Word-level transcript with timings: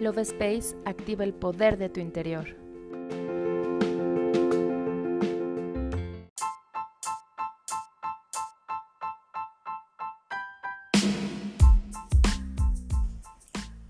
Love 0.00 0.20
Space 0.20 0.74
activa 0.86 1.24
el 1.24 1.34
poder 1.34 1.76
de 1.76 1.90
tu 1.90 2.00
interior. 2.00 2.56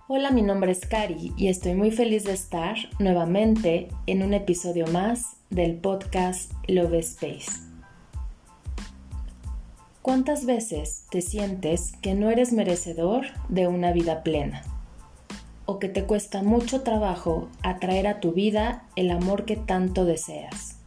Hola, 0.09 0.33
mi 0.33 0.43
nombre 0.43 0.73
es 0.73 0.85
Cari 0.85 1.33
y 1.37 1.47
estoy 1.47 1.75
muy 1.75 1.93
feliz 1.93 2.25
de 2.25 2.33
estar 2.33 2.77
nuevamente 2.99 3.87
en 4.07 4.25
un 4.25 4.35
episodio 4.35 4.89
más 4.89 5.37
del 5.49 5.77
podcast 5.77 6.51
Love 6.67 6.95
Space. 6.95 7.53
¿Cuántas 10.03 10.45
veces 10.45 11.07
te 11.13 11.21
sientes 11.21 11.93
que 12.03 12.15
no 12.15 12.31
eres 12.31 12.53
merecedor 12.53 13.27
de 13.49 13.69
una 13.69 13.93
vida 13.93 14.25
plena? 14.25 14.65
¿O 15.71 15.79
que 15.79 15.89
te 15.89 16.03
cuesta 16.03 16.43
mucho 16.43 16.83
trabajo 16.83 17.49
atraer 17.63 18.09
a 18.09 18.19
tu 18.19 18.33
vida 18.33 18.83
el 18.97 19.09
amor 19.13 19.45
que 19.45 19.55
tanto 19.55 20.05
deseas? 20.05 20.81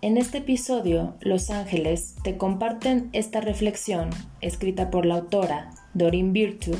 En 0.00 0.16
este 0.16 0.38
episodio, 0.38 1.14
Los 1.18 1.50
Ángeles 1.50 2.14
te 2.22 2.36
comparten 2.36 3.10
esta 3.12 3.40
reflexión 3.40 4.10
escrita 4.40 4.92
por 4.92 5.06
la 5.06 5.16
autora 5.16 5.70
Doreen 5.92 6.32
Virtue 6.32 6.76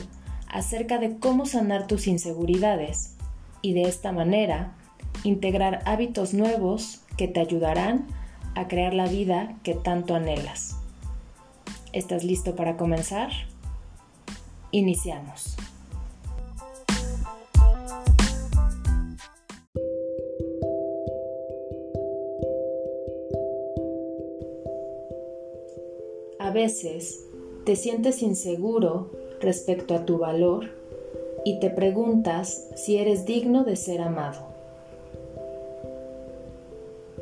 acerca 0.46 0.98
de 0.98 1.18
cómo 1.18 1.46
sanar 1.46 1.88
tus 1.88 2.06
inseguridades 2.06 3.16
y 3.60 3.72
de 3.72 3.82
esta 3.82 4.12
manera 4.12 4.76
integrar 5.24 5.80
hábitos 5.84 6.32
nuevos 6.32 7.00
que 7.16 7.26
te 7.26 7.40
ayudarán 7.40 8.06
a 8.54 8.68
crear 8.68 8.94
la 8.94 9.08
vida 9.08 9.56
que 9.64 9.74
tanto 9.74 10.14
anhelas. 10.14 10.76
¿Estás 11.92 12.22
listo 12.22 12.54
para 12.54 12.76
comenzar? 12.76 13.30
Iniciamos. 14.70 15.56
Veces 26.58 27.24
te 27.64 27.76
sientes 27.76 28.20
inseguro 28.20 29.10
respecto 29.40 29.94
a 29.94 30.04
tu 30.04 30.18
valor 30.18 30.70
y 31.44 31.60
te 31.60 31.70
preguntas 31.70 32.66
si 32.74 32.96
eres 32.96 33.26
digno 33.26 33.62
de 33.62 33.76
ser 33.76 34.00
amado. 34.00 34.40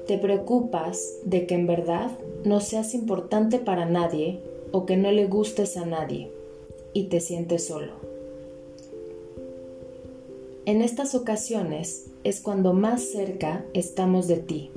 Te 0.06 0.16
preocupas 0.16 1.18
de 1.26 1.46
que 1.46 1.54
en 1.54 1.66
verdad 1.66 2.12
no 2.44 2.60
seas 2.60 2.94
importante 2.94 3.58
para 3.58 3.84
nadie 3.84 4.40
o 4.72 4.86
que 4.86 4.96
no 4.96 5.12
le 5.12 5.26
gustes 5.26 5.76
a 5.76 5.84
nadie 5.84 6.30
y 6.94 7.04
te 7.04 7.20
sientes 7.20 7.66
solo. 7.66 7.92
En 10.64 10.80
estas 10.80 11.14
ocasiones 11.14 12.06
es 12.24 12.40
cuando 12.40 12.72
más 12.72 13.02
cerca 13.02 13.66
estamos 13.74 14.28
de 14.28 14.38
ti, 14.38 14.70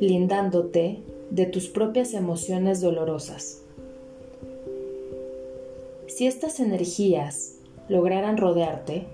lindándote 0.00 1.02
de 1.30 1.46
tus 1.46 1.68
propias 1.68 2.14
emociones 2.14 2.80
dolorosas. 2.80 3.62
Si 6.08 6.26
estas 6.26 6.60
energías 6.60 7.56
lograran 7.88 8.36
rodearte, 8.36 9.06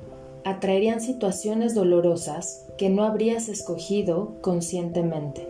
atraerían 0.44 1.00
situaciones 1.00 1.74
dolorosas 1.74 2.66
que 2.78 2.88
no 2.88 3.04
habrías 3.04 3.48
escogido 3.48 4.34
conscientemente. 4.40 5.48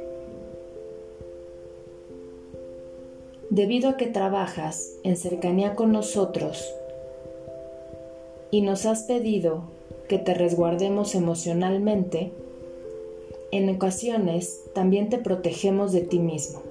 Debido 3.50 3.90
a 3.90 3.96
que 3.96 4.06
trabajas 4.06 4.92
en 5.04 5.16
cercanía 5.16 5.74
con 5.74 5.92
nosotros 5.92 6.64
y 8.50 8.62
nos 8.62 8.86
has 8.86 9.04
pedido 9.04 9.64
que 10.08 10.18
te 10.18 10.34
resguardemos 10.34 11.14
emocionalmente, 11.14 12.32
en 13.56 13.68
ocasiones 13.70 14.60
también 14.74 15.08
te 15.08 15.18
protegemos 15.18 15.92
de 15.92 16.02
ti 16.02 16.18
mismo. 16.18 16.62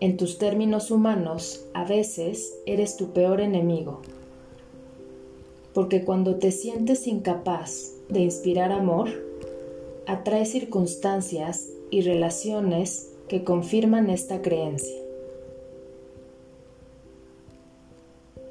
En 0.00 0.16
tus 0.16 0.38
términos 0.38 0.90
humanos, 0.90 1.64
a 1.74 1.84
veces 1.84 2.54
eres 2.66 2.96
tu 2.96 3.12
peor 3.12 3.40
enemigo. 3.40 4.00
Porque 5.72 6.04
cuando 6.04 6.36
te 6.36 6.50
sientes 6.50 7.06
incapaz 7.06 7.92
de 8.08 8.20
inspirar 8.20 8.72
amor, 8.72 9.08
atrae 10.06 10.44
circunstancias 10.44 11.68
y 11.90 12.02
relaciones 12.02 13.12
que 13.28 13.44
confirman 13.44 14.10
esta 14.10 14.42
creencia. 14.42 15.00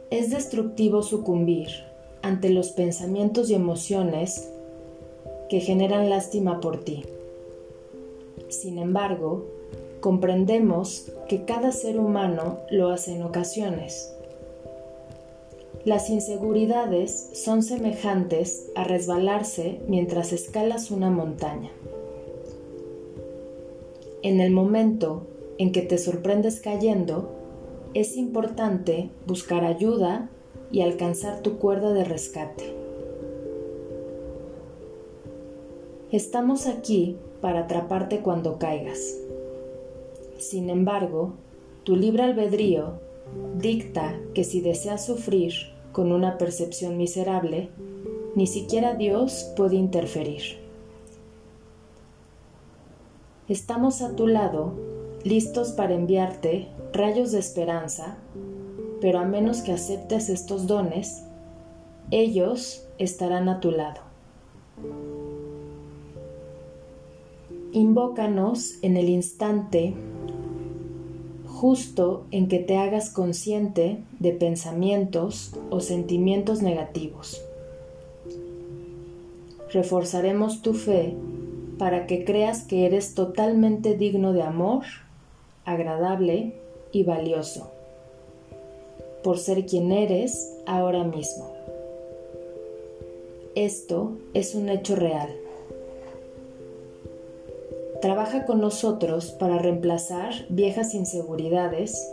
Es 0.09 0.29
destructivo 0.29 1.03
sucumbir 1.03 1.68
ante 2.22 2.50
los 2.50 2.72
pensamientos 2.72 3.50
y 3.50 3.56
emociones 3.56 4.50
que 5.51 5.59
generan 5.59 6.09
lástima 6.09 6.62
por 6.62 6.78
ti. 6.78 7.03
Sin 8.47 8.78
embargo, 8.78 9.47
comprendemos 10.00 11.12
que 11.28 11.44
cada 11.44 11.73
ser 11.73 12.00
humano 12.00 12.59
lo 12.69 12.88
hace 12.88 13.16
en 13.16 13.23
ocasiones. 13.23 14.16
Las 15.84 16.09
inseguridades 16.09 17.31
son 17.34 17.63
semejantes 17.63 18.72
a 18.75 18.85
resbalarse 18.85 19.81
mientras 19.90 20.31
escalas 20.31 20.90
una 20.90 21.09
montaña. 21.09 21.72
En 24.23 24.40
el 24.40 24.51
momento 24.51 25.28
en 25.57 25.73
que 25.73 25.81
te 25.81 25.97
sorprendes 25.97 26.61
cayendo, 26.61 27.29
es 27.94 28.16
importante 28.16 29.09
buscar 29.28 29.66
ayuda 29.66 30.29
y 30.72 30.79
alcanzar 30.79 31.41
tu 31.41 31.57
cuerda 31.57 31.91
de 31.91 32.06
rescate. 32.06 32.80
Estamos 36.11 36.67
aquí 36.67 37.16
para 37.39 37.61
atraparte 37.61 38.19
cuando 38.19 38.59
caigas. 38.59 39.16
Sin 40.38 40.69
embargo, 40.69 41.35
tu 41.85 41.95
libre 41.95 42.23
albedrío 42.23 42.99
dicta 43.57 44.19
que 44.33 44.44
si 44.44 44.59
deseas 44.59 45.05
sufrir 45.05 45.53
con 45.94 46.11
una 46.11 46.38
percepción 46.38 46.97
miserable, 46.97 47.69
ni 48.35 48.45
siquiera 48.45 48.94
Dios 48.95 49.53
puede 49.55 49.77
interferir. 49.77 50.59
Estamos 53.47 54.01
a 54.01 54.13
tu 54.13 54.28
lado, 54.28 54.73
listos 55.23 55.72
para 55.72 55.93
enviarte 55.93 56.67
rayos 56.91 57.31
de 57.31 57.39
esperanza, 57.39 58.17
pero 58.99 59.19
a 59.19 59.23
menos 59.23 59.61
que 59.61 59.72
aceptes 59.72 60.28
estos 60.28 60.67
dones, 60.67 61.23
ellos 62.11 62.85
estarán 62.97 63.47
a 63.47 63.61
tu 63.61 63.72
lado. 63.72 64.01
Invócanos 67.73 68.79
en 68.81 68.97
el 68.97 69.07
instante 69.07 69.93
justo 71.47 72.25
en 72.31 72.49
que 72.49 72.59
te 72.59 72.75
hagas 72.75 73.09
consciente 73.09 74.03
de 74.19 74.33
pensamientos 74.33 75.55
o 75.69 75.79
sentimientos 75.79 76.61
negativos. 76.61 77.41
Reforzaremos 79.71 80.61
tu 80.61 80.73
fe 80.73 81.15
para 81.77 82.07
que 82.07 82.25
creas 82.25 82.63
que 82.63 82.85
eres 82.85 83.15
totalmente 83.15 83.95
digno 83.95 84.33
de 84.33 84.41
amor, 84.41 84.83
agradable 85.63 86.55
y 86.91 87.03
valioso, 87.03 87.71
por 89.23 89.37
ser 89.37 89.65
quien 89.65 89.93
eres 89.93 90.57
ahora 90.65 91.05
mismo. 91.05 91.53
Esto 93.55 94.17
es 94.33 94.55
un 94.55 94.67
hecho 94.67 94.97
real. 94.97 95.29
Trabaja 98.01 98.45
con 98.45 98.59
nosotros 98.59 99.31
para 99.31 99.59
reemplazar 99.59 100.34
viejas 100.50 100.95
inseguridades 100.95 102.11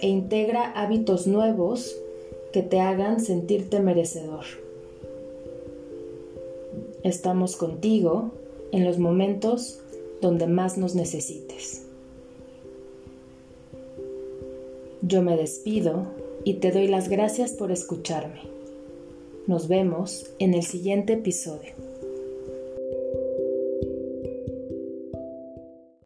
e 0.00 0.08
integra 0.08 0.72
hábitos 0.72 1.28
nuevos 1.28 1.94
que 2.52 2.62
te 2.62 2.80
hagan 2.80 3.20
sentirte 3.20 3.78
merecedor. 3.78 4.44
Estamos 7.04 7.54
contigo 7.54 8.32
en 8.72 8.84
los 8.84 8.98
momentos 8.98 9.80
donde 10.20 10.48
más 10.48 10.76
nos 10.76 10.96
necesites. 10.96 11.86
Yo 15.02 15.22
me 15.22 15.36
despido 15.36 16.06
y 16.42 16.54
te 16.54 16.72
doy 16.72 16.88
las 16.88 17.08
gracias 17.08 17.52
por 17.52 17.70
escucharme. 17.70 18.40
Nos 19.46 19.68
vemos 19.68 20.26
en 20.40 20.54
el 20.54 20.64
siguiente 20.64 21.12
episodio. 21.12 21.91